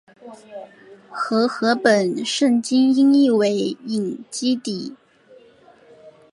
[1.11, 3.51] 和合本圣经音译为
[3.85, 4.95] 隐基底。